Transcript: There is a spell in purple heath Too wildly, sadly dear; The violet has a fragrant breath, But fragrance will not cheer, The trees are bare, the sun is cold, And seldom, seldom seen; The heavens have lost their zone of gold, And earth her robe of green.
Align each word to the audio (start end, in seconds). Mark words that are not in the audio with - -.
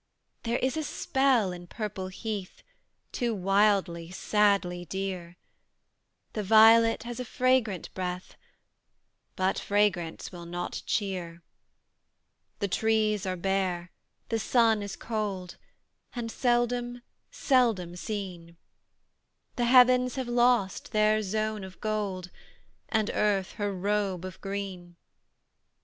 There 0.41 0.57
is 0.57 0.75
a 0.77 0.83
spell 0.83 1.51
in 1.51 1.67
purple 1.67 2.07
heath 2.07 2.63
Too 3.11 3.35
wildly, 3.35 4.09
sadly 4.09 4.83
dear; 4.83 5.37
The 6.33 6.41
violet 6.41 7.03
has 7.03 7.19
a 7.19 7.23
fragrant 7.23 7.93
breath, 7.93 8.35
But 9.35 9.59
fragrance 9.59 10.31
will 10.31 10.47
not 10.47 10.81
cheer, 10.87 11.43
The 12.57 12.67
trees 12.67 13.27
are 13.27 13.35
bare, 13.37 13.91
the 14.29 14.39
sun 14.39 14.81
is 14.81 14.95
cold, 14.95 15.57
And 16.15 16.31
seldom, 16.31 17.03
seldom 17.29 17.95
seen; 17.95 18.57
The 19.55 19.65
heavens 19.65 20.15
have 20.15 20.27
lost 20.27 20.93
their 20.93 21.21
zone 21.21 21.63
of 21.63 21.79
gold, 21.79 22.31
And 22.89 23.11
earth 23.13 23.51
her 23.61 23.71
robe 23.71 24.25
of 24.25 24.41
green. 24.41 24.95